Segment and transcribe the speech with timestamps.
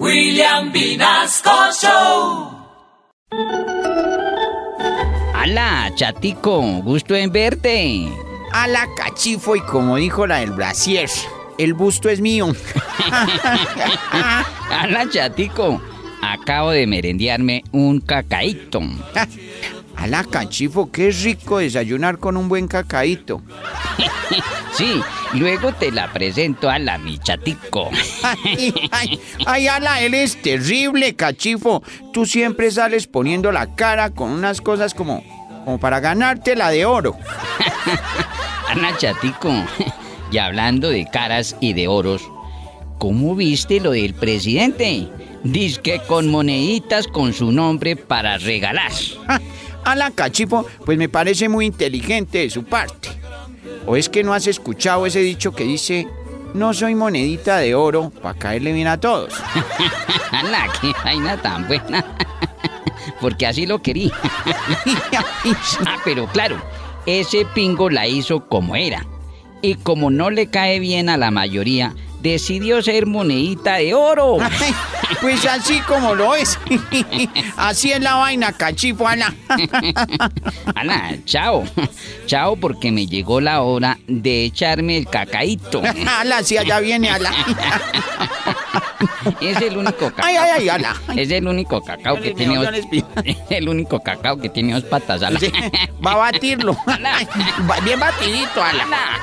[0.00, 2.50] William Vinasco Show.
[5.40, 8.08] Hola, chatico, gusto en verte.
[8.52, 11.08] A la cachifo y como dijo la del brasier,
[11.58, 12.48] el busto es mío.
[14.82, 15.80] Hola, chatico,
[16.20, 18.80] acabo de merendearme un cacaíto.
[20.04, 23.40] A la cachifo, qué rico desayunar con un buen cacaíto.
[24.74, 25.00] Sí,
[25.34, 27.90] luego te la presento a la mi chatico.
[28.24, 31.80] Ay, ay, ay, ala, él es terrible, cachifo.
[32.12, 35.22] Tú siempre sales poniendo la cara con unas cosas como,
[35.64, 37.16] como para ganarte la de oro.
[38.68, 39.52] Ana Chatico,
[40.32, 42.22] y hablando de caras y de oros,
[42.98, 45.08] ¿cómo viste lo del presidente?
[45.44, 48.90] Dice que con moneditas con su nombre para regalar.
[49.84, 53.10] A la cachifo, pues me parece muy inteligente de su parte.
[53.86, 56.08] ¿O es que no has escuchado ese dicho que dice,
[56.54, 59.34] no soy monedita de oro para caerle bien a todos?
[60.30, 62.04] Ana, qué vaina tan buena.
[63.20, 64.12] Porque así lo quería.
[65.86, 66.56] Ah, pero claro,
[67.06, 69.06] ese pingo la hizo como era.
[69.62, 71.94] Y como no le cae bien a la mayoría,
[72.24, 74.38] decidió ser monedita de oro.
[74.40, 74.74] Ay,
[75.20, 76.58] Pues así como lo es.
[77.56, 79.32] Así es la vaina, cachifo, ala.
[80.74, 81.64] Ana, chao.
[82.26, 85.82] Chao porque me llegó la hora de echarme el cacaíto.
[86.18, 87.30] Ala, si allá viene, ala.
[89.40, 90.24] Es el único cacao.
[90.24, 90.96] Ay, ay, ay, ala.
[91.14, 92.68] Es el único cacao que tiene dos...
[93.24, 95.22] Es el único cacao que tiene dos patas.
[95.22, 95.38] ala.
[95.38, 95.52] Sí,
[96.04, 96.76] Va a batirlo.
[96.86, 97.18] Ala.
[97.84, 98.84] Bien batidito, ala.
[98.84, 99.20] Ana.